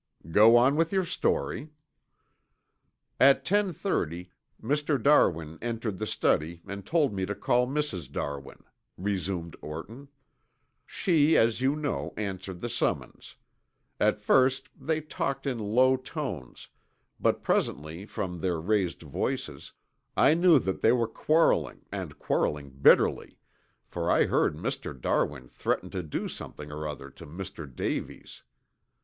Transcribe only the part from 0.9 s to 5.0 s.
your story." "At ten thirty Mr.